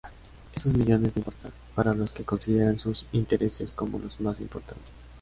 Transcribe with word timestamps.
Esos 0.55 0.73
millones 0.73 1.13
no 1.15 1.19
importan 1.19 1.51
para 1.75 1.93
los 1.93 2.11
que 2.11 2.23
consideran 2.23 2.79
sus 2.79 3.05
intereses 3.11 3.71
como 3.71 3.99
los 3.99 4.19
más 4.19 4.41
importantes 4.41 4.87